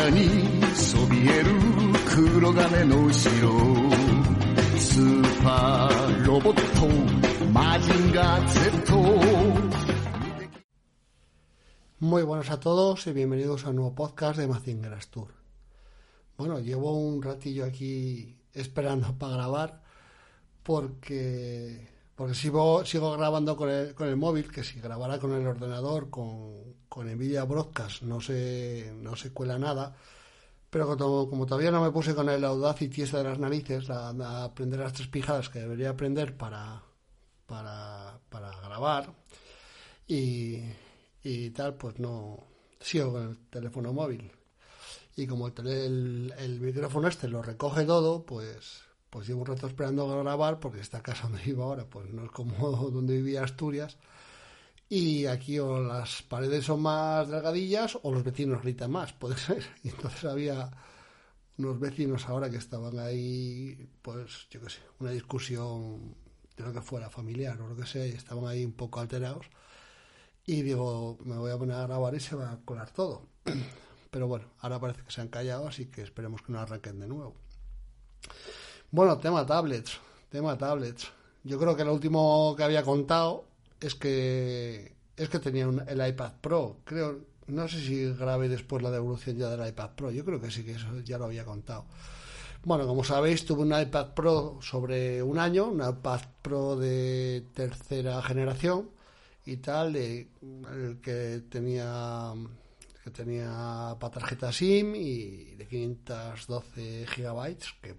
[0.00, 1.50] 中にそびえる
[2.08, 3.30] 黒金の城
[4.78, 6.86] スーパーロボット
[7.52, 8.92] マジンガー Z
[12.00, 15.28] Muy buenas a todos y bienvenidos a un nuevo podcast de Mazingeras Tour.
[16.38, 19.82] Bueno, llevo un ratillo aquí esperando para grabar
[20.62, 21.89] porque
[22.21, 26.11] porque sigo, sigo grabando con el, con el móvil, que si grabara con el ordenador,
[26.11, 29.95] con, con Nvidia Broadcast, no se, no se cuela nada.
[30.69, 34.43] Pero como, como, todavía no me puse con el Audacity ese de las narices, a
[34.43, 36.83] aprender las tres pijadas que debería aprender para,
[37.47, 39.15] para, para grabar
[40.07, 40.59] y,
[41.23, 42.37] y tal, pues no
[42.79, 44.31] sigo con el teléfono móvil.
[45.15, 49.67] Y como el, el, el micrófono este lo recoge todo, pues pues llevo un rato
[49.67, 52.55] esperando grabar porque esta casa donde vivo ahora pues no es como
[52.91, 53.97] donde vivía Asturias
[54.93, 59.63] y aquí o las paredes son más delgadillas o los vecinos gritan más, puede ser.
[59.83, 60.69] Y entonces había
[61.57, 66.13] unos vecinos ahora que estaban ahí, pues yo qué sé, una discusión
[66.57, 69.45] de lo que fuera familiar o lo que sea, y estaban ahí un poco alterados.
[70.45, 73.27] Y digo, me voy a poner a grabar y se va a colar todo.
[74.11, 77.07] Pero bueno, ahora parece que se han callado, así que esperemos que no arranquen de
[77.07, 77.33] nuevo.
[78.93, 81.09] Bueno, tema tablets, tema tablets.
[81.45, 83.45] Yo creo que lo último que había contado
[83.79, 86.77] es que es que tenía un, el iPad Pro.
[86.83, 90.11] Creo, no sé si grabé después la devolución ya del iPad Pro.
[90.11, 91.85] Yo creo que sí que eso ya lo había contado.
[92.65, 98.21] Bueno, como sabéis, tuve un iPad Pro sobre un año, un iPad Pro de tercera
[98.21, 98.89] generación
[99.45, 100.27] y tal, de,
[100.73, 102.33] el que tenía
[103.05, 107.95] que tenía para tarjeta SIM y de 512 gigabytes, que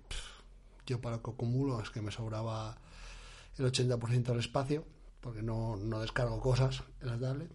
[0.86, 2.76] yo para lo que acumulo es que me sobraba
[3.58, 4.84] el 80% del espacio,
[5.20, 7.50] porque no, no descargo cosas en la tablet.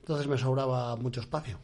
[0.00, 1.58] Entonces me sobraba mucho espacio.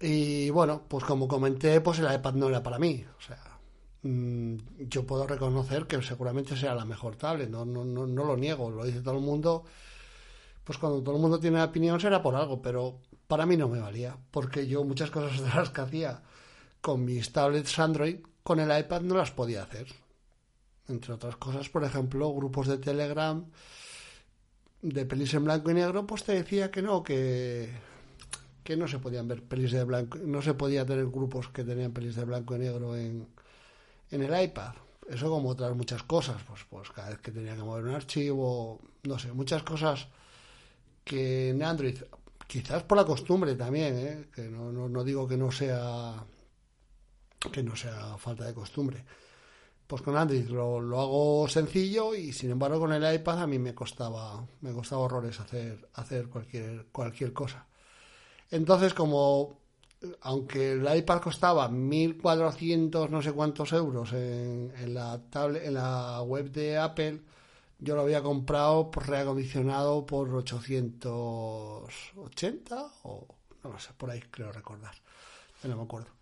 [0.00, 3.04] Y bueno, pues como comenté, pues el iPad no era para mí.
[3.18, 3.58] O sea,
[4.02, 4.56] mmm,
[4.88, 8.70] yo puedo reconocer que seguramente sea la mejor tablet, no, no, no, no, lo niego,
[8.70, 9.64] lo dice todo el mundo.
[10.64, 13.80] Pues cuando todo el mundo tiene opinión será por algo, pero para mí no me
[13.80, 16.22] valía, porque yo muchas cosas de las que hacía
[16.80, 19.86] con mis tablets Android con el iPad no las podía hacer.
[20.88, 23.44] Entre otras cosas, por ejemplo, grupos de Telegram
[24.82, 27.70] de pelis en blanco y negro, pues te decía que no, que,
[28.64, 31.92] que no se podían ver pelis de blanco, no se podía tener grupos que tenían
[31.92, 33.26] pelis de blanco y negro en,
[34.10, 34.74] en el iPad.
[35.08, 38.80] Eso como otras muchas cosas, pues, pues cada vez que tenía que mover un archivo,
[39.02, 40.08] no sé, muchas cosas
[41.04, 41.98] que en Android,
[42.46, 44.28] quizás por la costumbre también, ¿eh?
[44.34, 46.24] que no, no, no digo que no sea
[47.48, 49.02] que no sea falta de costumbre.
[49.86, 53.58] Pues con Android lo, lo, hago sencillo y sin embargo con el iPad a mí
[53.58, 57.66] me costaba, me costaba horrores hacer, hacer cualquier, cualquier cosa.
[58.50, 59.58] Entonces como,
[60.20, 66.52] aunque el iPad costaba 1400 no sé cuántos euros en, la tablet, en la web
[66.52, 67.22] de Apple,
[67.80, 73.26] yo lo había comprado por reacondicionado por 880 o
[73.64, 74.94] no lo sé, por ahí creo recordar.
[75.64, 76.19] No me acuerdo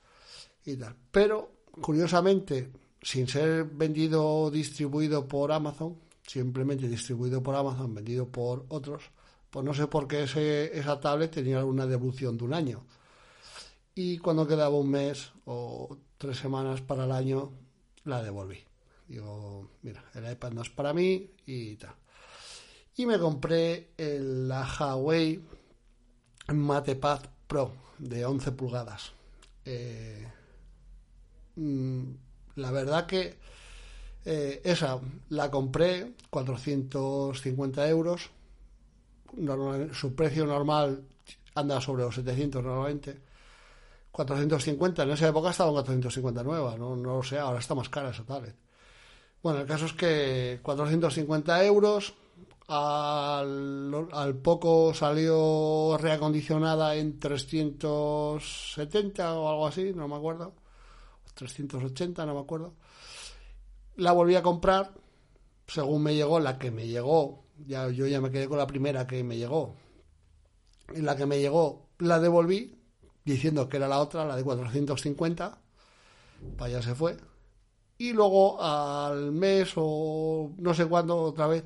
[0.64, 0.96] y tal.
[1.10, 2.70] Pero, curiosamente,
[3.02, 5.96] sin ser vendido o distribuido por Amazon,
[6.26, 9.10] simplemente distribuido por Amazon, vendido por otros,
[9.50, 12.84] pues no sé por qué ese, esa tablet tenía una devolución de un año.
[13.94, 17.52] Y cuando quedaba un mes o tres semanas para el año,
[18.04, 18.58] la devolví.
[19.08, 21.94] Digo, mira, el iPad no es para mí y tal.
[22.96, 25.40] Y me compré el, la Huawei
[26.48, 29.12] MatePad Pro de 11 pulgadas.
[29.64, 30.26] Eh,
[32.56, 33.36] la verdad que
[34.24, 34.98] eh, esa
[35.30, 38.30] la compré 450 euros.
[39.92, 41.02] Su precio normal
[41.54, 43.20] anda sobre los 700 normalmente.
[44.12, 47.88] 450, en esa época estaba en 450 nueva, no, no lo sé, ahora está más
[47.88, 48.56] cara esa tablet.
[49.42, 52.14] Bueno, el caso es que 450 euros,
[52.66, 60.54] al, al, poco salió reacondicionada en 370 o algo así, no me acuerdo.
[61.38, 62.74] 380, no me acuerdo.
[63.96, 64.92] La volví a comprar,
[65.66, 69.06] según me llegó, la que me llegó, ya, yo ya me quedé con la primera
[69.06, 69.76] que me llegó.
[70.94, 72.78] Y la que me llegó la devolví,
[73.24, 75.58] diciendo que era la otra, la de 450,
[76.56, 77.16] para allá se fue.
[77.98, 81.64] Y luego al mes o no sé cuándo otra vez,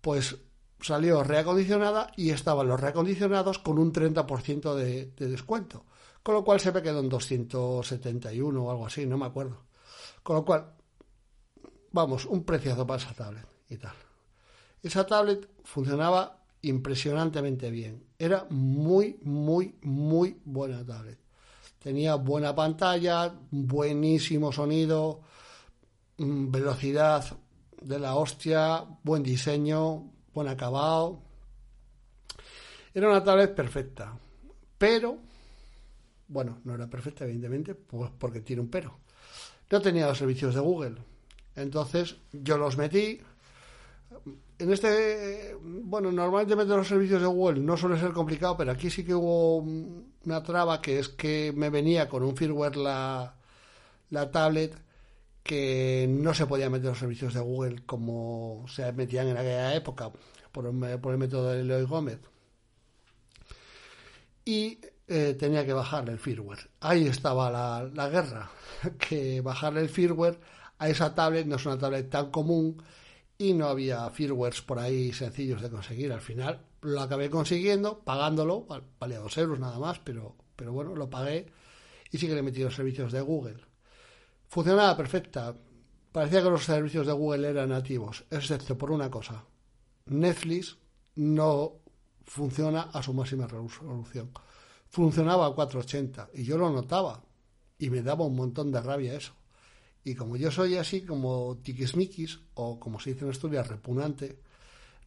[0.00, 0.36] pues
[0.80, 5.84] salió reacondicionada y estaban los reacondicionados con un 30% de, de descuento.
[6.22, 9.64] Con lo cual se me quedó en 271 o algo así, no me acuerdo.
[10.22, 10.74] Con lo cual,
[11.92, 13.94] vamos, un preciazo para esa tablet y tal.
[14.82, 18.04] Esa tablet funcionaba impresionantemente bien.
[18.18, 21.18] Era muy, muy, muy buena tablet.
[21.78, 25.20] Tenía buena pantalla, buenísimo sonido,
[26.18, 27.24] mm, velocidad
[27.80, 31.22] de la hostia, buen diseño, buen acabado.
[32.92, 34.18] Era una tablet perfecta,
[34.76, 35.18] pero,
[36.28, 38.98] bueno, no era perfecta, evidentemente, pues porque tiene un pero.
[39.70, 40.96] No tenía los servicios de Google.
[41.56, 43.20] Entonces yo los metí.
[44.58, 48.90] En este, bueno, normalmente meter los servicios de Google no suele ser complicado, pero aquí
[48.90, 53.36] sí que hubo una traba que es que me venía con un firmware la,
[54.10, 54.76] la tablet
[55.42, 60.10] que no se podía meter los servicios de Google como se metían en aquella época
[60.52, 62.18] por el, por el método de Eloy Gómez.
[64.44, 64.78] Y
[65.08, 66.70] eh, tenía que bajarle el firmware.
[66.80, 68.50] Ahí estaba la, la, guerra,
[68.98, 70.38] que bajarle el firmware
[70.78, 72.82] a esa tablet no es una tablet tan común
[73.36, 76.12] y no había firmwares por ahí sencillos de conseguir.
[76.12, 78.66] Al final lo acabé consiguiendo, pagándolo,
[79.00, 81.46] valía dos euros nada más, pero, pero bueno, lo pagué
[82.10, 83.60] y sí que le metí los servicios de Google.
[84.48, 85.54] Funcionaba perfecta.
[86.12, 89.44] Parecía que los servicios de Google eran nativos, excepto por una cosa.
[90.06, 90.78] Netflix
[91.16, 91.74] no
[92.24, 94.30] funciona a su máxima resolución.
[94.90, 97.22] Funcionaba a 480 y yo lo notaba
[97.78, 99.32] y me daba un montón de rabia eso.
[100.04, 104.38] Y como yo soy así como tiquismiquis o como se dice en Asturias, repugnante,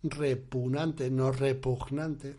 [0.04, 2.36] repugnante, no repugnante,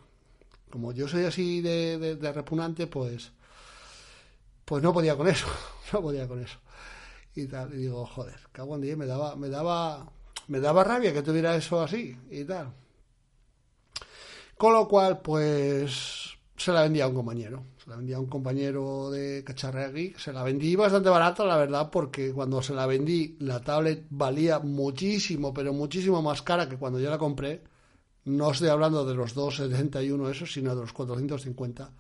[0.71, 3.33] como yo soy así de, de repugnante, pues,
[4.65, 5.47] pues no podía con eso,
[5.93, 6.59] no podía con eso
[7.35, 7.73] y tal.
[7.75, 10.11] Y digo, joder, cago en día, me daba, me daba,
[10.49, 12.73] me daba rabia que tuviera eso así y tal.
[14.57, 16.22] Con lo cual, pues,
[16.57, 17.65] se la vendía a un compañero.
[17.83, 20.15] Se la vendía a un compañero de Cacharregui.
[20.17, 24.59] Se la vendí bastante barata, la verdad, porque cuando se la vendí, la tablet valía
[24.61, 27.63] muchísimo, pero muchísimo más cara que cuando yo la compré.
[28.25, 31.91] No estoy hablando de los 2,71 esos, sino de los 450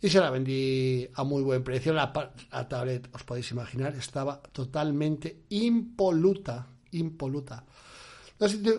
[0.00, 1.92] y se la vendí a muy buen precio.
[1.92, 7.64] La, tablet, os podéis imaginar, estaba totalmente impoluta, impoluta.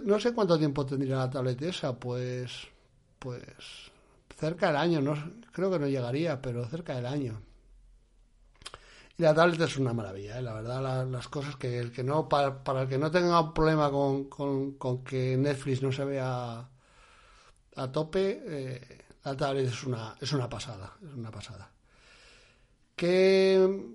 [0.05, 2.67] No sé, cuánto tiempo tendría la tablet esa, pues,
[3.17, 3.91] pues
[4.37, 5.15] cerca del año, no,
[5.51, 7.41] creo que no llegaría, pero cerca del año.
[9.17, 10.41] Y la tablet es una maravilla, ¿eh?
[10.43, 13.53] la verdad, las cosas que el que no, para, para, el que no tenga un
[13.53, 16.69] problema con, con, que Netflix no se vea
[17.75, 21.71] a tope, eh, la tablet es una, es una pasada, es una pasada.
[22.95, 23.85] ¿Qué,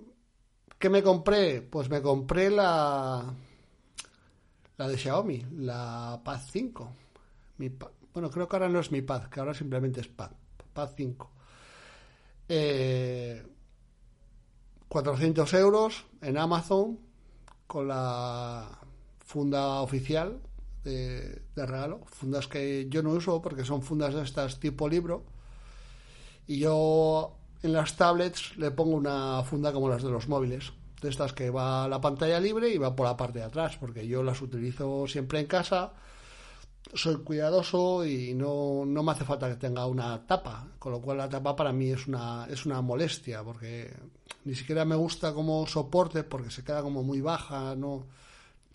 [0.77, 1.61] ¿Qué me compré?
[1.61, 3.33] Pues me compré la,
[4.77, 6.91] la de Xiaomi, la Pad 5.
[7.59, 7.69] Mi,
[8.13, 10.31] bueno, creo que ahora no es mi Pad, que ahora simplemente es Pad,
[10.73, 11.31] Pad 5.
[14.87, 16.99] 400 eh, euros en Amazon
[17.67, 18.79] con la
[19.25, 20.39] funda oficial
[20.83, 25.23] de, regalo, fundas que yo no uso porque son fundas de estas tipo libro.
[26.45, 31.09] Y yo en las tablets le pongo una funda como las de los móviles, de
[31.09, 34.21] estas que va la pantalla libre y va por la parte de atrás, porque yo
[34.23, 35.93] las utilizo siempre en casa,
[36.93, 41.17] soy cuidadoso y no, no me hace falta que tenga una tapa, con lo cual
[41.17, 43.93] la tapa para mí es una, es una molestia, porque
[44.45, 48.05] ni siquiera me gusta como soporte, porque se queda como muy baja, no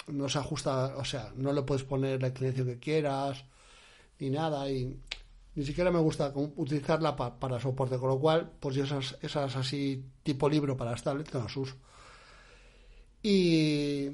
[0.08, 3.44] no se ajusta, o sea, no le puedes poner la inclinación que quieras,
[4.18, 4.98] ni nada, y
[5.54, 10.04] ni siquiera me gusta utilizarla para soporte, con lo cual, pues yo esas, esas así
[10.22, 11.76] tipo libro para las tablets no las uso.
[13.22, 14.08] Y,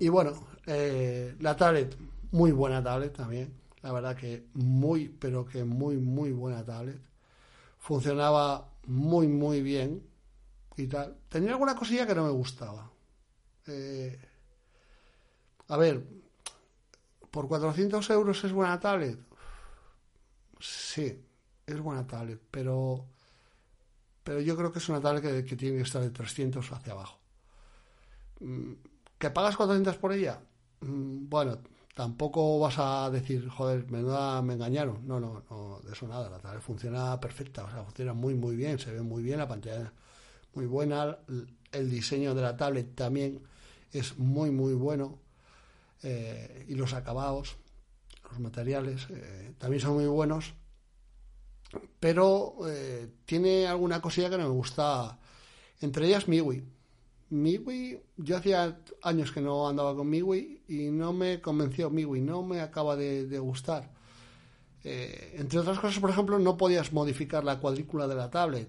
[0.00, 0.32] y bueno,
[0.66, 1.96] eh, la tablet,
[2.32, 7.00] muy buena tablet también, la verdad que muy, pero que muy, muy buena tablet.
[7.78, 10.02] Funcionaba muy, muy bien
[10.76, 11.16] y tal.
[11.28, 12.90] Tenía alguna cosilla que no me gustaba.
[13.66, 14.18] Eh,
[15.68, 16.04] a ver,
[17.30, 19.18] ¿por 400 euros es buena tablet?
[20.58, 21.24] Sí,
[21.66, 23.06] es buena tablet, pero,
[24.22, 27.18] pero yo creo que es una tablet que, tiene que estar de 300 hacia abajo.
[28.40, 28.72] Mm,
[29.18, 30.40] ¿Que pagas 400 por ella?
[30.80, 31.58] Mm, bueno,
[31.94, 35.06] tampoco vas a decir, joder, menuda, me engañaron.
[35.06, 36.30] No, no, no, de eso nada.
[36.30, 39.48] La tablet funciona perfecta, o sea, funciona muy, muy bien, se ve muy bien, la
[39.48, 39.92] pantalla
[40.54, 41.18] muy buena,
[41.72, 43.40] el diseño de la tablet también
[43.92, 45.18] es muy, muy bueno.
[46.02, 47.56] Eh, y los acabados,
[48.30, 50.54] los materiales, eh, también son muy buenos,
[52.00, 55.18] pero eh, tiene alguna cosilla que no me gusta,
[55.80, 56.64] entre ellas MIUI.
[57.32, 62.42] MIUI, yo hacía años que no andaba con MIUI y no me convenció MIUI, no
[62.42, 63.90] me acaba de gustar.
[64.84, 68.68] entre otras cosas, por ejemplo, no podías modificar la cuadrícula de la tablet.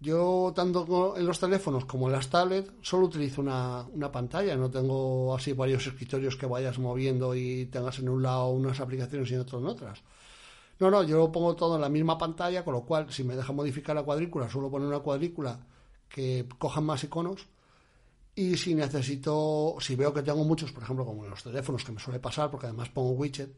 [0.00, 4.56] Yo, tanto en los teléfonos como en las tablets, solo utilizo una, una, pantalla.
[4.56, 9.28] No tengo así varios escritorios que vayas moviendo y tengas en un lado unas aplicaciones
[9.30, 10.00] y en otro en otras.
[10.78, 13.34] No, no, yo lo pongo todo en la misma pantalla, con lo cual, si me
[13.34, 15.58] deja modificar la cuadrícula, suelo poner una cuadrícula
[16.08, 17.48] que cojan más iconos.
[18.38, 21.90] Y si necesito, si veo que tengo muchos, por ejemplo, como en los teléfonos, que
[21.90, 23.50] me suele pasar, porque además pongo widget,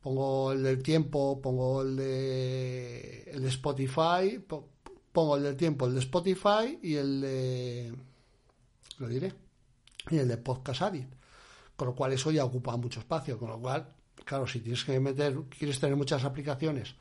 [0.00, 4.42] pongo el del tiempo, pongo el de, el de Spotify,
[5.12, 7.94] pongo el del tiempo, el de Spotify y el de,
[8.96, 9.34] lo diré,
[10.08, 11.12] y el de Podcast Addict.
[11.76, 13.86] Con lo cual eso ya ocupa mucho espacio, con lo cual,
[14.24, 16.94] claro, si tienes que meter, quieres tener muchas aplicaciones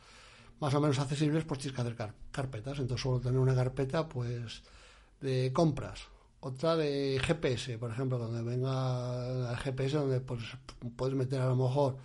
[0.59, 2.79] más o menos accesibles, pues tienes que hacer carpetas.
[2.79, 4.61] Entonces suelo tener una carpeta, pues,
[5.21, 6.09] de compras,
[6.43, 10.43] otra de GPS, por ejemplo, donde venga el GPS, donde pues,
[10.95, 11.97] puedes meter a lo mejor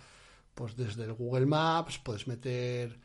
[0.59, 2.99] pues desde el Google Maps puedes meter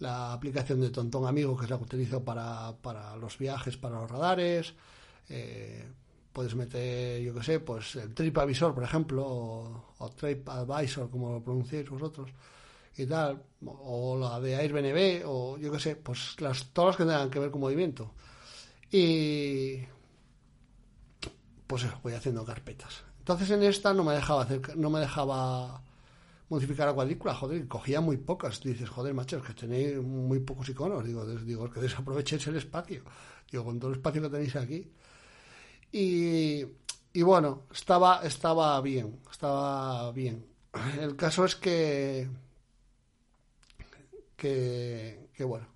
[0.00, 2.74] la aplicación de Tontón Amigo, que es la que utilizo para,
[3.20, 4.74] los viajes, para los radares.
[5.28, 5.84] Eh,
[6.32, 9.24] puedes meter, yo qué sé, pues el TripAvisor, por ejemplo,
[9.98, 12.30] o, TripAdvisor, como lo pronunciáis vosotros,
[12.96, 17.04] y tal, o la de Airbnb, o yo qué sé, pues las, todas las que
[17.04, 18.12] tengan que ver con movimiento.
[18.90, 19.78] Y
[21.66, 23.02] pues eso, voy haciendo carpetas.
[23.18, 25.82] Entonces en esta no me dejaba hacer, no me dejaba
[26.48, 28.60] modificar la cuadrícula, joder, cogía muy pocas.
[28.62, 31.04] dices, joder, macho, es que tenéis muy pocos iconos.
[31.04, 33.02] Digo, digo, que desaprovechéis el espacio.
[33.50, 34.90] Digo, con todo el espacio que tenéis aquí.
[35.92, 36.64] Y,
[37.12, 40.46] y bueno, estaba, estaba bien, estaba bien.
[41.00, 42.28] El caso es que,
[44.36, 45.66] que, que bueno,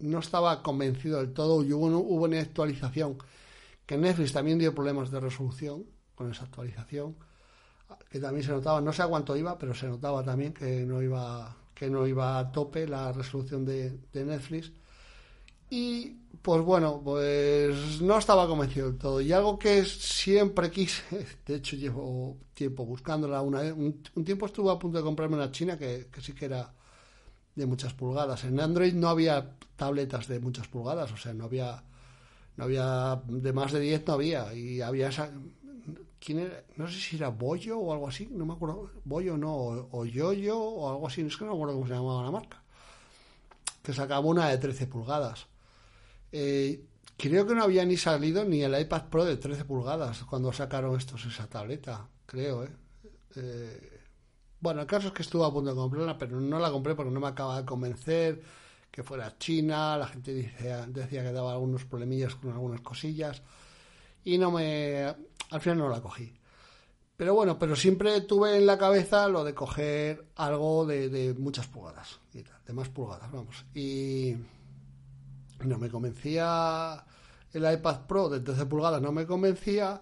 [0.00, 1.62] no estaba convencido del todo.
[1.62, 3.18] Y hubo, hubo una actualización
[3.86, 5.84] que Netflix también dio problemas de resolución
[6.14, 7.16] con esa actualización
[8.10, 11.02] que también se notaba, no sé a cuánto iba, pero se notaba también que no
[11.02, 14.72] iba, que no iba a tope la resolución de, Netflix.
[15.70, 19.20] Y pues bueno, pues no estaba convencido del todo.
[19.20, 24.70] Y algo que siempre quise, de hecho llevo tiempo buscándola, una, un, un tiempo estuve
[24.70, 26.72] a punto de comprarme una china que, que sí que era
[27.54, 28.44] de muchas pulgadas.
[28.44, 31.82] En Android no había tabletas de muchas pulgadas, o sea, no había
[32.56, 35.30] no había de más de 10 no había y había esa,
[36.76, 39.54] no sé si era Bollo o algo así, no me acuerdo, Bollo no,
[39.90, 42.62] o, Yoyo o algo así, es que no me acuerdo cómo se llamaba la marca,
[43.82, 45.46] que sacaba una de 13 pulgadas.
[46.30, 46.84] Eh,
[47.16, 50.96] creo que no había ni salido ni el iPad Pro de 13 pulgadas cuando sacaron
[50.96, 52.70] estos esa tableta, creo, ¿eh?
[53.36, 54.00] ¿eh?
[54.60, 57.10] bueno, el caso es que estuve a punto de comprarla, pero no la compré porque
[57.10, 58.42] no me acaba de convencer
[58.92, 63.42] que fuera china, la gente decía, que daba algunos problemillas con algunas cosillas
[64.22, 65.06] y no me
[65.50, 66.32] al final no la cogí.
[67.16, 72.20] Pero bueno, pero siempre tuve en la cabeza lo de coger algo de, muchas pulgadas,
[72.32, 73.64] de más pulgadas, vamos.
[73.74, 74.34] Y
[75.64, 77.04] no me convencía
[77.52, 80.00] el iPad Pro de 13 pulgadas, no me convencía.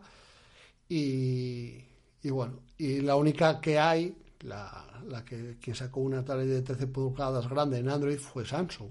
[0.88, 1.84] Y,
[2.24, 6.86] bueno, y la única que hay, la, la que quien sacó una tablet de 13
[6.86, 8.90] pulgadas grande en Android fue Samsung.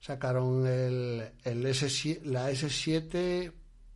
[0.00, 3.52] Sacaron el, el S7, la S7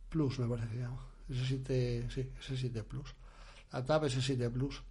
[0.09, 1.05] Plus, me parece que se llama.
[1.29, 3.15] S7, sí, S7 Plus.
[3.71, 4.81] La Tab S7 Plus.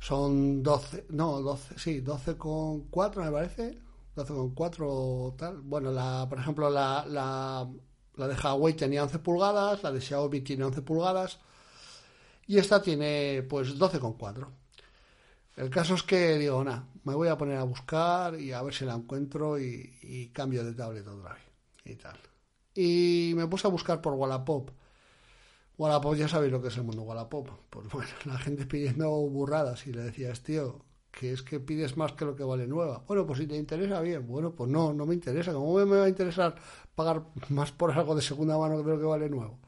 [0.00, 3.78] Son 12, no, 12, sí, 12,4 me parece.
[4.16, 5.60] 12,4 tal.
[5.60, 7.68] Bueno, la, por ejemplo, la, la,
[8.16, 11.38] la de Huawei tenía 11 pulgadas, la de Xiaomi tiene 11 pulgadas
[12.46, 14.48] y esta tiene pues 12,4.
[15.58, 18.72] El caso es que digo, nada, me voy a poner a buscar y a ver
[18.72, 21.42] si la encuentro y, cambio de tablet otra vez
[21.84, 22.16] y tal.
[22.74, 24.70] Y me puse a buscar por Wallapop
[25.78, 27.48] Wallapop ya sabéis lo que es el mundo Wallapop.
[27.70, 32.12] Pues bueno, la gente pidiendo burradas y le decías, tío, que es que pides más
[32.12, 33.04] que lo que vale nueva.
[33.06, 34.26] Bueno, pues si te interesa, bien.
[34.26, 35.52] Bueno, pues no, no me interesa.
[35.52, 36.54] ¿Cómo me va a interesar
[36.94, 39.58] pagar más por algo de segunda mano que lo que vale nuevo?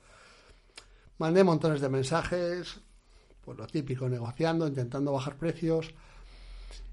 [1.18, 2.80] Mandé montones de mensajes,
[3.50, 5.92] pues lo típico, negociando, intentando bajar precios.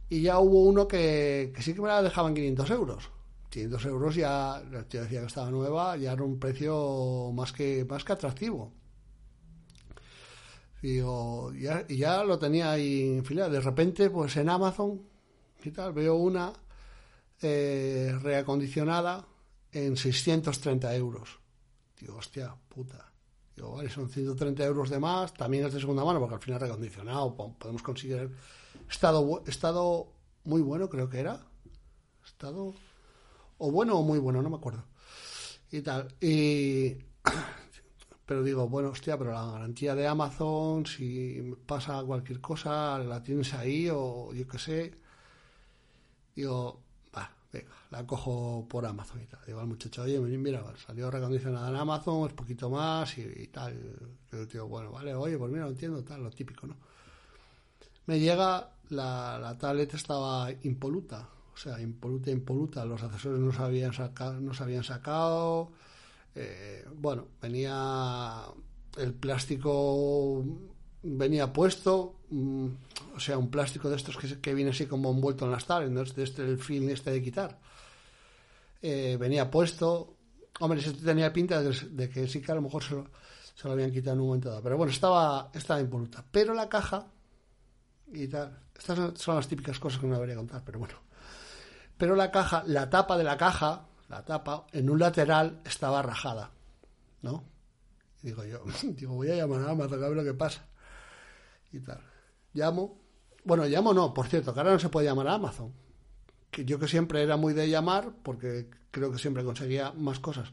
[0.09, 3.11] Y ya hubo uno que, sí que me la dejaban 500 euros.
[3.51, 8.03] 500 euros ya, te decía que estaba nueva, ya era un precio más que, más
[8.03, 8.73] que atractivo.
[10.81, 13.49] Digo, ya, ya lo tenía ahí en fila.
[13.49, 14.99] De repente, pues en Amazon
[15.63, 16.53] y tal, veo una
[17.39, 19.27] eh, reacondicionada
[19.71, 21.39] en 630 euros.
[21.99, 23.06] Digo, hostia, puta.
[23.57, 25.33] Digo, vale, son 130 euros de más.
[25.33, 28.29] También es de segunda mano, porque al final reacondicionado podemos conseguir
[28.87, 31.43] estado, estado muy bueno, creo que era.
[32.23, 32.75] Estado
[33.57, 34.83] o bueno o muy bueno, no me acuerdo.
[35.71, 36.13] Y tal.
[36.21, 36.97] Y
[38.27, 43.55] pero digo, bueno, hostia, pero la garantía de Amazon, si pasa cualquier cosa, la tienes
[43.55, 44.93] ahí o yo qué sé.
[46.35, 46.83] Digo,
[47.51, 49.39] venga, la cojo por Amazon y tal.
[49.45, 53.75] Digo al muchacho, oye, mira, salió recondicionada en Amazon, es poquito más y, tal.
[54.31, 56.75] Yo digo, bueno, vale, oye, pues mira, lo entiendo, tal, lo típico, ¿no?
[58.05, 61.27] Me llega, la, la tablet estaba impoluta.
[61.53, 62.85] O sea, impoluta, impoluta.
[62.85, 64.39] Los accesorios no se habían sacado.
[64.39, 65.71] No se habían sacado.
[66.35, 68.45] Eh, bueno, venía
[68.97, 70.45] el plástico
[71.03, 72.67] venía puesto, mm,
[73.15, 75.91] o sea, un plástico de estos que, que viene así como envuelto en las tablas,
[75.91, 76.01] ¿no?
[76.01, 77.59] este, este el film este de quitar.
[78.81, 80.15] Eh, venía puesto,
[80.59, 83.07] hombre, se tenía pinta de, que sí que a lo mejor se lo,
[83.55, 86.23] se lo, habían quitado en un momento dado, pero bueno, estaba, estaba impoluta.
[86.31, 87.07] Pero la caja
[88.13, 90.95] y tal, estas son las típicas cosas que no debería contar, pero bueno.
[91.97, 96.51] Pero la caja, la tapa de la caja, la tapa, en un lateral estaba rajada,
[97.23, 97.43] ¿no?
[98.21, 100.65] Digo yo, digo, voy a llamar a Amazon a ver lo que pasa
[101.71, 102.01] y tal.
[102.53, 102.99] Llamo,
[103.43, 105.73] bueno, llamo no, por cierto, que ahora no se puede llamar a Amazon.
[106.51, 110.51] Que yo que siempre era muy de llamar, porque creo que siempre conseguía más cosas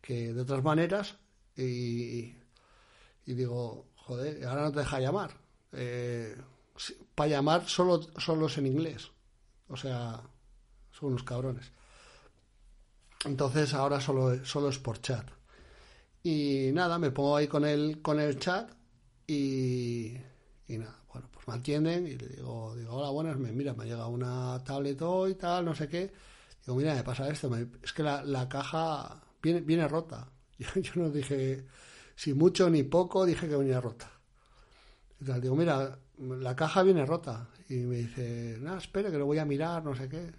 [0.00, 1.16] que de otras maneras,
[1.56, 2.34] y,
[3.26, 5.36] y digo, joder, ahora no te deja llamar.
[5.72, 6.36] Eh,
[7.14, 9.10] para llamar solo, solo es en inglés.
[9.68, 10.20] O sea,
[10.90, 11.72] son unos cabrones.
[13.24, 15.28] Entonces ahora solo, solo es por chat.
[16.22, 18.70] Y nada, me pongo ahí con el, con el chat
[19.26, 20.16] y,
[20.68, 23.84] y nada, bueno, pues me atienden y le digo, digo, hola, buenas, me, mira, me
[23.84, 26.12] ha llegado una tablet hoy, tal, no sé qué.
[26.64, 27.50] Digo, mira, me pasa esto,
[27.82, 30.28] es que la, la caja viene, viene rota.
[30.60, 31.64] Yo, yo, no dije
[32.20, 34.10] si mucho ni poco, dije que venía rota.
[35.24, 37.48] Tal, digo, mira, la caja viene rota.
[37.70, 40.30] Y me dice, nada, espera, que lo voy a mirar, no sé qué.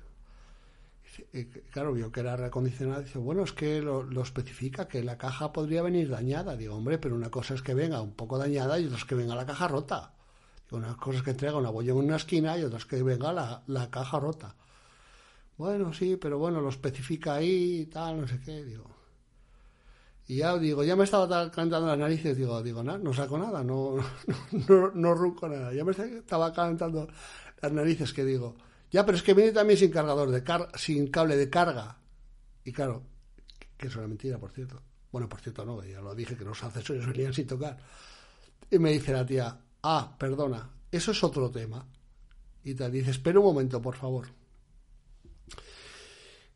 [1.71, 3.01] Claro, vio que era reacondicionada.
[3.01, 6.55] Dice, bueno, es que lo, lo, especifica, que la caja podría venir dañada.
[6.55, 9.15] Digo, hombre, pero una cosa es que venga un poco dañada y otra es que
[9.15, 10.13] venga la caja rota.
[10.71, 13.89] Unas cosas que entrega una bolla en una esquina y otras que venga la, la
[13.89, 14.55] caja rota.
[15.57, 18.85] Bueno, sí, pero bueno, lo especifica ahí y tal, no sé qué, digo.
[20.27, 23.63] Y ya digo, ya me estaba calentando las narices, digo, digo, no, no saco nada,
[23.63, 23.97] no,
[24.69, 25.73] no, no, ruco nada.
[25.73, 27.07] Ya me estaba calentando
[27.61, 28.55] las narices que digo,
[28.89, 31.97] ya, pero es que viene también sin cargador de car sin cable de carga.
[32.63, 33.03] Y claro,
[33.77, 34.81] que eso era mentira, por cierto.
[35.11, 37.77] Bueno, por cierto, no, ya lo dije que los accesorios venían sin tocar.
[38.69, 41.85] Y me dice la tía, Ah, perdona, eso es otro tema.
[42.63, 44.27] Y te dice, espera un momento, por favor.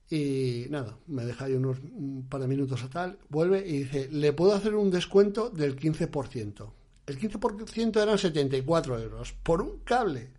[0.09, 4.07] Y nada, me deja ahí unos un par de minutos a tal, vuelve y dice,
[4.11, 6.71] le puedo hacer un descuento del 15%.
[7.07, 10.29] El 15% eran 74 euros por un cable,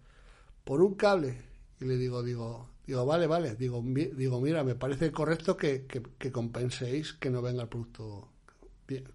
[0.65, 1.43] por un cable.
[1.81, 6.03] Y le digo, digo, digo, vale, vale, digo, digo mira, me parece correcto que, que,
[6.17, 8.29] que compenséis que no venga el producto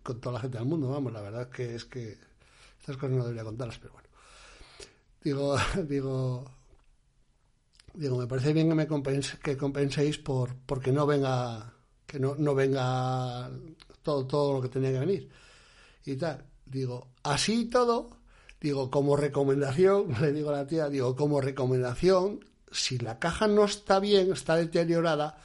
[0.03, 2.17] con toda la gente del mundo, vamos, la verdad que es que
[2.81, 4.09] estas cosas no debería contarlas, pero bueno.
[5.23, 5.55] Digo,
[5.87, 6.45] digo,
[7.93, 11.73] digo, me parece bien que me compense, que compenséis por porque no venga,
[12.07, 13.51] que no, no venga
[14.01, 15.29] todo, todo lo que tenía que venir.
[16.05, 16.43] Y tal.
[16.65, 18.17] Digo, así todo,
[18.59, 23.65] digo, como recomendación, le digo a la tía, digo, como recomendación, si la caja no
[23.65, 25.37] está bien, está deteriorada,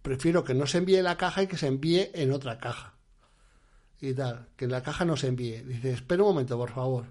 [0.00, 2.97] prefiero que no se envíe la caja y que se envíe en otra caja
[4.00, 5.62] y tal, que la caja no se envíe.
[5.64, 7.06] Dice, espera un momento, por favor.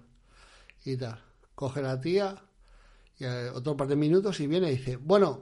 [0.86, 1.22] Y tal.
[1.56, 2.36] Coge la tía
[3.20, 5.42] y otro par de minutos y viene y dice, bueno,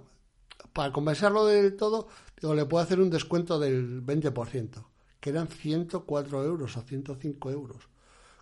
[0.74, 2.08] para compensarlo del todo,
[2.40, 4.86] digo, le puedo hacer un descuento del 20%,
[5.20, 7.90] que eran 104 euros o 105 euros.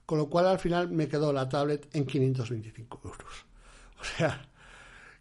[0.06, 3.46] Con lo cual al final me quedó la tablet en 525 euros.
[4.04, 4.50] O sea,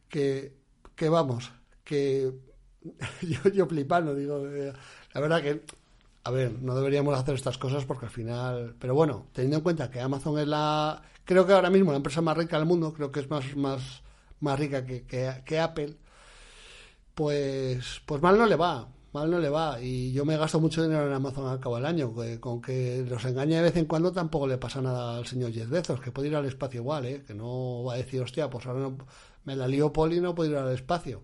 [0.08, 0.56] que,
[0.96, 1.52] que vamos,
[1.84, 2.32] que
[3.22, 4.72] yo, yo flipando, digo, eh,
[5.14, 5.62] la verdad que
[6.24, 8.76] a ver, no deberíamos hacer estas cosas porque al final.
[8.78, 11.02] Pero bueno, teniendo en cuenta que Amazon es la.
[11.24, 14.02] Creo que ahora mismo la empresa más rica del mundo, creo que es más, más,
[14.40, 15.96] más rica que, que, Apple,
[17.14, 18.88] pues, pues mal no le va.
[19.12, 19.80] Mal no le va.
[19.80, 22.14] Y yo me gasto mucho dinero en Amazon al cabo del año.
[22.14, 25.52] Que, con que los engañe de vez en cuando tampoco le pasa nada al señor
[25.52, 27.24] Jeff Bezos, que puede ir al espacio igual, ¿eh?
[27.26, 28.98] Que no va a decir, hostia, pues ahora no,
[29.44, 31.22] me la lío Poli y no puedo ir al espacio.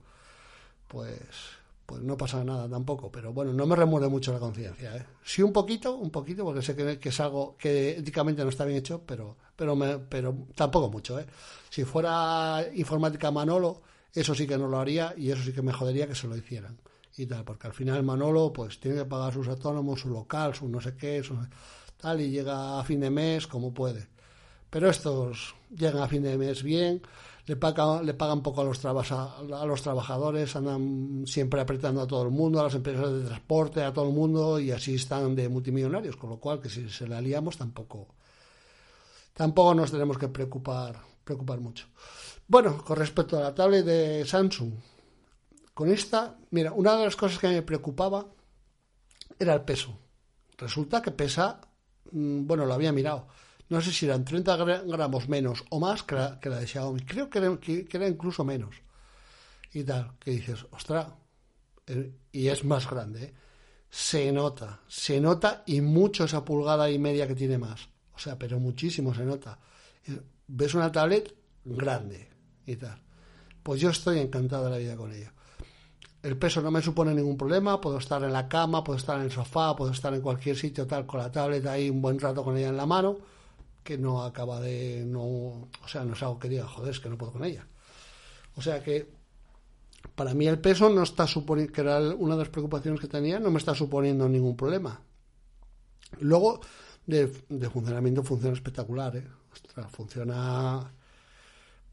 [0.89, 1.58] Pues
[1.89, 3.11] pues no pasa nada tampoco.
[3.11, 4.95] Pero bueno, no me remueve mucho la conciencia.
[4.95, 5.07] ¿eh?
[5.25, 8.77] Sí, un poquito, un poquito, porque sé que, es algo que éticamente no está bien
[8.77, 11.19] hecho, pero, pero, me, pero tampoco mucho.
[11.19, 11.25] ¿eh?
[11.71, 13.81] Si fuera informática Manolo,
[14.13, 16.37] eso sí que no lo haría y eso sí que me jodería que se lo
[16.37, 16.77] hicieran.
[17.17, 20.69] Y tal, porque al final Manolo pues tiene que pagar sus autónomos, su local, su
[20.69, 21.39] no sé qué, su,
[21.97, 24.09] tal, y llega a fin de mes como puede.
[24.69, 27.01] Pero estos llegan a fin de mes bien,
[27.49, 32.23] le pagan, le pagan poco a los, a los trabajadores, andan siempre apretando a todo
[32.25, 35.49] el mundo, a las empresas de transporte, a todo el mundo, y así están de
[35.49, 38.09] multimillonarios, con lo cual que si se la liamos tampoco,
[39.33, 41.87] tampoco nos tenemos que preocupar, preocupar mucho.
[42.47, 44.75] Bueno, con respecto a la tablet de Samsung,
[45.73, 48.27] con esta, mira, una de las cosas que me preocupaba
[49.39, 49.99] era el peso.
[50.59, 51.63] Resulta que pesa,
[52.13, 53.29] mm, bueno, lo había mirado,
[53.69, 57.03] no sé si eran 30 gramos menos o más que la, de Xiaomi.
[57.03, 58.77] Creo que era, que, era, incluso menos.
[59.73, 61.09] y tal, que dices, ostras,
[61.87, 63.35] eh, y es más grande, ¿eh?
[63.91, 67.89] se nota, se nota y mucho esa pulgada y media que tiene más.
[68.15, 69.59] O sea, pero muchísimo se nota.
[70.07, 72.29] Eh, ves una tablet grande
[72.67, 73.01] y tal.
[73.63, 75.33] Pues yo estoy encantado de la vida con ella.
[76.23, 79.27] El peso no me supone ningún problema, puedo estar en la cama, puedo estar en
[79.27, 82.43] el sofá, puedo estar en cualquier sitio tal con la tablet ahí un buen rato
[82.43, 83.19] con ella en la mano,
[83.89, 87.09] que no acaba de no, o sea, no es algo que diga, joder, es que
[87.09, 87.67] no puedo con ella.
[88.55, 89.11] O sea que
[90.15, 93.41] para mí el peso no está suponiendo, que era una de las preocupaciones que tenía,
[93.41, 95.01] no me está suponiendo ningún problema.
[96.21, 96.61] Luego,
[97.07, 97.29] de,
[97.73, 99.27] funcionamiento funciona espectacular, ¿eh?
[99.89, 100.93] funciona,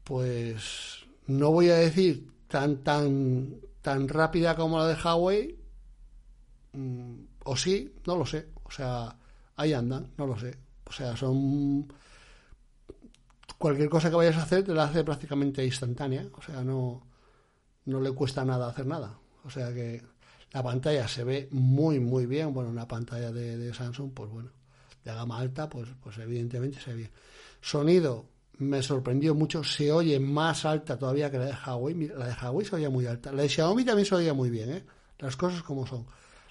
[0.04, 5.58] pues, no voy a decir tan, tan, tan rápida como la de Huawei,
[6.74, 9.16] mm, o sí, no lo sé, o sea,
[9.56, 11.92] ahí andan, no lo sé, o sea, son
[13.58, 17.02] cualquier cosa que vayas a hacer te la hace prácticamente instantánea, o sea, no
[17.86, 19.18] no le cuesta nada hacer nada.
[19.44, 20.02] O sea que
[20.52, 22.52] la pantalla se ve muy, muy bien.
[22.52, 24.50] Bueno, una pantalla de, Samsung, pues bueno,
[25.04, 27.10] de gama alta, pues, pues evidentemente se ve bien.
[27.60, 28.26] Sonido,
[28.58, 32.08] me sorprendió mucho, se oye más alta todavía que la de Huawei.
[32.08, 33.32] la de Huawei se oía muy alta.
[33.32, 34.84] La de Xiaomi también se oía muy bien, ¿eh?
[35.18, 36.06] Las cosas como son.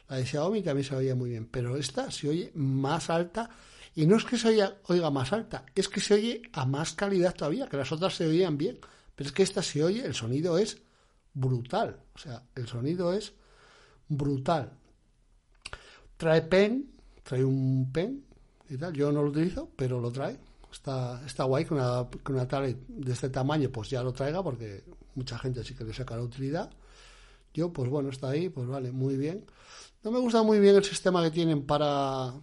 [0.10, 3.50] La de Xiaomi también se oía muy bien, pero esta se oye más alta.
[3.96, 4.50] Y no es que se
[4.88, 8.28] oiga, más alta, es que se oye a más calidad todavía, que las otras se
[8.28, 8.78] oían bien.
[9.16, 10.82] Pero es que esta se oye, el sonido es
[11.34, 12.02] brutal.
[12.14, 13.34] O sea, el sonido es
[14.10, 14.74] brutal.
[16.18, 16.92] Trae pen,
[17.24, 18.26] trae un pen
[18.70, 18.92] y tal.
[18.94, 20.38] Yo no lo utilizo, pero lo trae.
[20.70, 24.44] Está, está guay que una, que una tablet de este tamaño pues ya lo traiga
[24.44, 24.84] porque
[25.16, 26.70] mucha gente sí que le saca la utilidad.
[27.54, 29.46] Yo, pues bueno, está ahí, pues vale, muy bien.
[30.04, 32.34] No me gusta muy bien el sistema que tienen para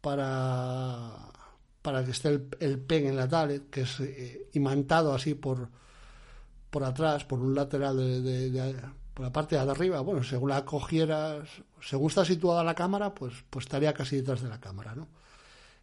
[0.00, 1.30] para
[1.82, 2.28] para que esté
[2.60, 5.68] el, pen en la tablet, que es eh, imantado así por,
[6.70, 8.74] por atrás, por un lateral de,
[9.14, 11.48] por la parte de arriba, bueno, según la cogieras,
[11.80, 15.08] según está situada la cámara, pues, pues estaría casi detrás de la cámara, ¿no?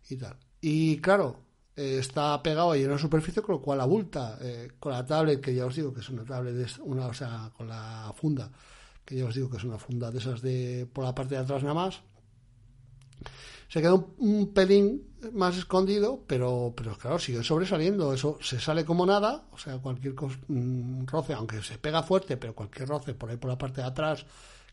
[0.10, 0.38] Y tal.
[0.62, 1.40] Y claro,
[1.76, 5.42] eh, está pegado ahí en una superficie, con lo cual abulta eh, con la tablet,
[5.42, 8.52] que ya os digo que es una tablet, una, o sea, con la funda,
[9.04, 11.42] que ya os digo que es una funda de esas de por la parte de
[11.42, 12.02] atrás nada más,
[13.68, 15.04] se queda un, pelín
[15.34, 18.14] más escondido, pero, pero claro, sigue sobresaliendo.
[18.14, 20.14] Eso se sale como nada, o sea, cualquier
[20.48, 23.88] mm, roce, aunque se pega fuerte, pero cualquier roce por ahí por la parte de
[23.88, 24.26] atrás,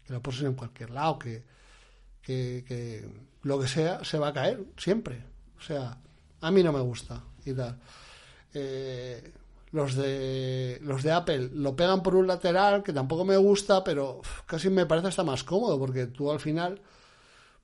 [0.07, 1.43] que lo poses en cualquier lado, que,
[2.23, 3.09] que,
[3.43, 5.25] lo que sea, se va a caer siempre.
[5.59, 5.99] O sea,
[6.41, 7.79] a mí no me gusta y tal.
[8.53, 9.33] Eh,
[9.73, 14.21] los de los de Apple lo pegan por un lateral que tampoco me gusta, pero
[14.47, 16.81] casi me parece hasta más cómodo porque tú al final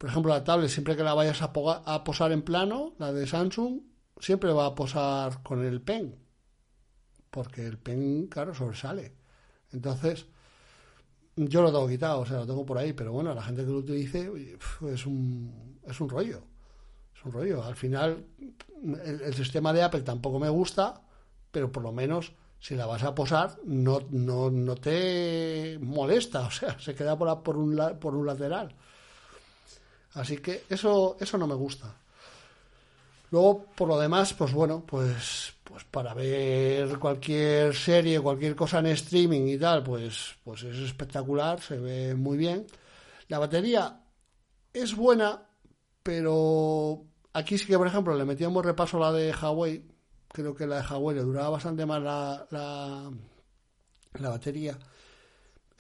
[0.00, 3.82] por ejemplo, la tablet, siempre que la vayas a, posar en plano, la de Samsung,
[4.18, 6.16] siempre va a posar con el pen.
[7.30, 9.12] Porque el pen, claro, sobresale.
[9.70, 10.24] Entonces,
[11.36, 13.70] yo lo tengo quitado, o sea, lo tengo por ahí, pero bueno, la gente que
[13.70, 14.30] lo utilice
[14.90, 16.44] es un, es un rollo.
[17.14, 17.62] Es un rollo.
[17.62, 18.24] Al final,
[19.04, 21.02] el, sistema de Apple tampoco me gusta,
[21.50, 26.50] pero por lo menos si la vas a posar, no, no, no te molesta, o
[26.50, 28.74] sea, se queda por, por, un, por un lateral.
[30.14, 31.94] Así que eso, eso no me gusta.
[33.30, 38.86] Luego, por lo demás, pues bueno, pues, pues para ver cualquier serie, cualquier cosa en
[38.86, 42.66] streaming y tal, pues, pues es espectacular, se ve muy bien.
[43.28, 44.00] La batería
[44.72, 45.42] es buena,
[46.02, 49.84] pero aquí sí que, por ejemplo, le metíamos repaso a la de Huawei.
[50.32, 53.10] Creo que la de Huawei le duraba bastante más la, la,
[54.14, 54.76] la batería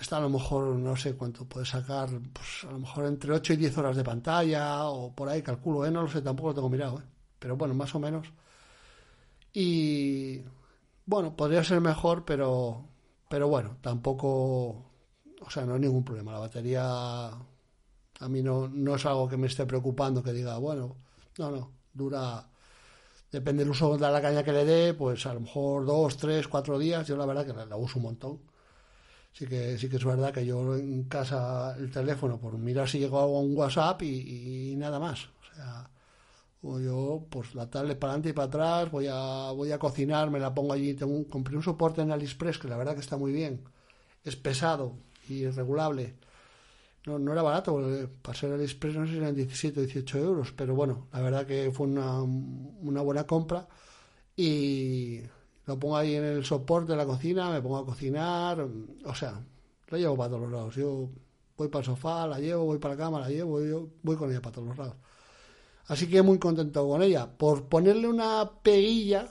[0.02, 3.52] está a lo mejor, no sé cuánto puede sacar, pues a lo mejor entre 8
[3.54, 5.90] y 10 horas de pantalla o por ahí, calculo, ¿eh?
[5.90, 7.04] no lo sé, tampoco lo tengo mirado, ¿eh?
[7.38, 8.32] pero bueno, más o menos.
[9.52, 10.42] Y
[11.06, 12.84] bueno, podría ser mejor, pero,
[13.28, 14.68] pero bueno, tampoco,
[15.40, 16.32] o sea, no hay ningún problema.
[16.32, 20.96] La batería a mí no, no es algo que me esté preocupando, que diga, bueno,
[21.38, 22.48] no, no, dura,
[23.32, 26.48] depende del uso de la caña que le dé, pues a lo mejor dos, tres,
[26.48, 28.49] cuatro días, yo la verdad que la uso un montón
[29.32, 32.98] sí que sí que es verdad que yo en casa el teléfono por mirar si
[32.98, 35.28] llegó a un WhatsApp y, nada más.
[35.40, 35.90] O sea
[36.62, 40.38] yo pues la tablet para adelante y para atrás voy a voy a cocinar me
[40.40, 40.94] la pongo allí.
[40.94, 43.64] Tengo compré un soporte en AliExpress que la verdad que está muy bien.
[44.24, 44.96] Es pesado
[45.28, 46.16] y regulable.
[47.06, 47.80] No, no era barato
[48.20, 51.46] para ser AliExpress no sé si eran 17 o 18 euros pero bueno la verdad
[51.46, 53.66] que fue una, una buena compra
[54.36, 55.22] y
[55.70, 58.60] lo pongo ahí en el soporte de la cocina, me pongo a cocinar,
[59.04, 59.40] o sea,
[59.86, 60.74] lo llevo para todos los lados.
[60.74, 61.08] Yo
[61.56, 64.32] voy para el sofá, la llevo, voy para la cama, la llevo, yo voy con
[64.32, 64.96] ella para todos los lados.
[65.86, 67.30] Así que muy contento con ella.
[67.30, 69.28] Por ponerle una peguilla,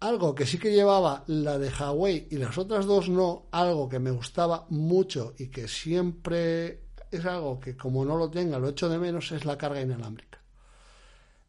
[0.00, 3.98] algo que sí que llevaba la de Huawei y las otras dos no, algo que
[3.98, 8.88] me gustaba mucho y que siempre es algo que como no lo tenga lo echo
[8.88, 10.40] de menos, es la carga inalámbrica.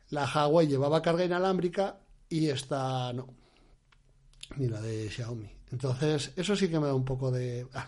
[0.10, 3.45] La Huawei llevaba carga inalámbrica y esta no,
[4.58, 5.50] ni la de Xiaomi.
[5.72, 7.68] Entonces, eso sí que me da un poco de...
[7.74, 7.88] Ah,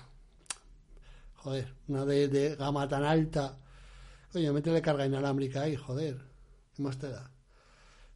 [1.35, 3.57] joder, una de, gama tan alta.
[4.33, 6.17] Oye, métele carga inalámbrica ahí, joder.
[6.75, 7.31] ¿Qué más te da?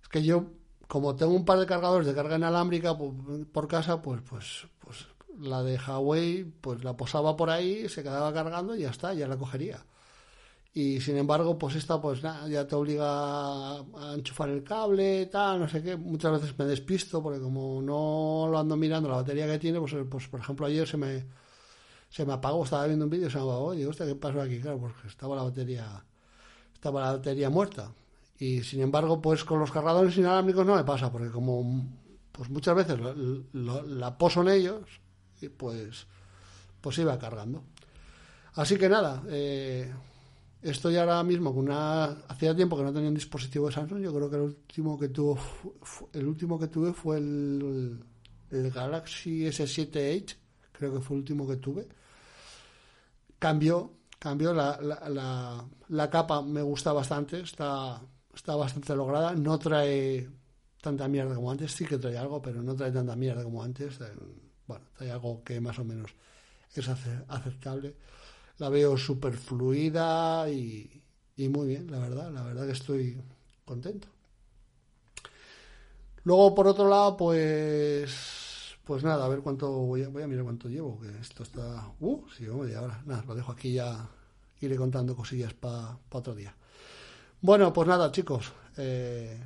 [0.02, 0.52] Es que yo,
[0.88, 5.08] como tengo un par de cargadores de carga inalámbrica por, casa, pues, pues, pues
[5.40, 9.28] la de Huawei, pues la posaba por ahí, se quedaba cargando y ya está, ya
[9.28, 9.86] la cogería.
[10.74, 15.60] Y sin embargo, pues esta, pues nada, ya te obliga a enchufar el cable, tal,
[15.60, 15.98] no sé qué.
[15.98, 19.94] Muchas veces me despisto porque como no lo ando mirando la batería que tiene, pues,
[20.10, 21.26] pues por ejemplo ayer se me,
[22.10, 23.74] se me apagó, estaba viendo un vídeo y se me apagó.
[23.74, 24.62] Y digo, ¿qué pasó aquí?
[24.62, 26.06] Claro, porque estaba la batería,
[26.74, 27.92] estaba la batería muerta.
[28.40, 31.86] Y sin embargo, pues con los cargadores inalámbricos no me pasa, porque como
[32.32, 32.98] pues muchas veces
[33.54, 35.02] la poso en ellos,
[35.42, 36.08] y pues,
[36.80, 37.64] pues iba cargando.
[38.54, 39.94] Así que nada, eh,
[40.62, 42.06] estoy ahora mismo con una.
[42.28, 44.02] Hacía tiempo que no tenía un dispositivo de Samsung.
[44.02, 45.38] Yo creo que el último que tuvo,
[46.14, 48.04] el último que tuve fue el,
[48.50, 50.38] el Galaxy S7 Edge.
[50.72, 51.88] Creo que fue el último que tuve.
[53.40, 56.42] Cambió, cambió la, la, la, capa.
[56.42, 57.42] Me gusta bastante.
[57.42, 58.02] Está,
[58.34, 59.34] está bastante lograda.
[59.34, 60.30] No trae
[60.82, 61.72] tanta mierda como antes.
[61.72, 64.00] Sí que trae algo, pero no trae tanta mierda como antes.
[64.68, 66.12] Bueno, trae algo que más o menos
[66.74, 67.96] es aceptable
[68.62, 71.02] la veo súper fluida y,
[71.36, 73.20] muy bien, la verdad, la verdad que estoy
[73.66, 74.08] contento.
[76.26, 80.44] Luego, por otro lado, pues pues nada, a ver cuánto voy a, voy a mirar
[80.44, 81.92] cuánto llevo, que esto está...
[82.00, 83.02] Uh, sí, media hora.
[83.06, 84.08] Nada, lo dejo aquí ya,
[84.60, 86.56] iré contando cosillas para otro día.
[87.42, 89.42] Bueno, pues nada, chicos, eh,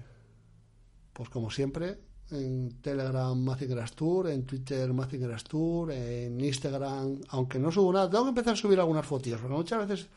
[1.13, 1.99] pues como siempre,
[2.31, 8.23] en Telegram Mazinger Tour, en Twitter Mazinger Tour, en Instagram, aunque no subo nada, tengo
[8.23, 10.07] que empezar a subir algunas fotos, porque muchas veces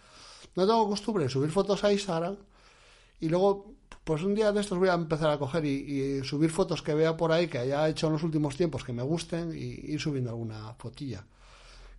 [0.57, 2.37] no tengo costumbre de subir fotos a Instagram
[3.21, 6.81] y luego pues un día de estos voy a empezar a coger y, subir fotos
[6.81, 9.92] que vea por ahí que haya hecho en los últimos tiempos que me gusten y
[9.92, 11.27] ir subiendo alguna fotilla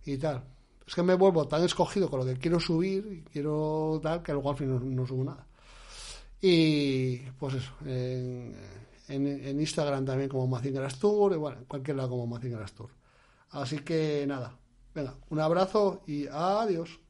[0.04, 0.42] y tal.
[0.84, 4.32] Es que me vuelvo tan escogido con lo que quiero subir y quiero tal que
[4.32, 5.46] luego al fin no, subo nada.
[6.42, 7.72] Y pues eso,
[9.10, 12.90] en, Instagram también como Mazingeras Tour, y bueno, en cualquier lado como Mazingeras Tour.
[13.50, 14.58] Así que nada,
[14.94, 17.00] venga, un abrazo y adiós.